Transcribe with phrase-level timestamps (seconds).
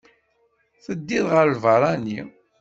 [0.85, 2.21] Teddiḍ ɣer lbeṛṛani?